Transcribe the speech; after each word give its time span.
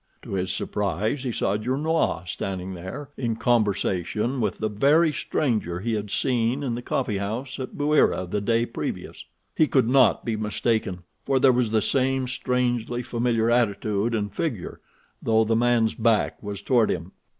To 0.23 0.33
his 0.33 0.51
surprise, 0.51 1.21
he 1.21 1.31
saw 1.31 1.57
Gernois 1.57 2.23
standing 2.25 2.73
there 2.73 3.11
in 3.17 3.35
conversation 3.35 4.41
with 4.41 4.57
the 4.57 4.67
very 4.67 5.13
stranger 5.13 5.79
he 5.79 5.93
had 5.93 6.09
seen 6.09 6.63
in 6.63 6.73
the 6.73 6.81
coffee 6.81 7.19
house 7.19 7.59
at 7.59 7.77
Bouira 7.77 8.25
the 8.25 8.41
day 8.41 8.65
previous. 8.65 9.25
He 9.55 9.67
could 9.67 9.87
not 9.87 10.25
be 10.25 10.35
mistaken, 10.35 11.03
for 11.23 11.39
there 11.39 11.53
was 11.53 11.69
the 11.69 11.83
same 11.83 12.25
strangely 12.27 13.03
familiar 13.03 13.51
attitude 13.51 14.15
and 14.15 14.33
figure, 14.33 14.79
though 15.21 15.43
the 15.43 15.55
man's 15.55 15.93
back 15.93 16.41
was 16.41 16.63
toward 16.63 16.89
him. 16.89 17.11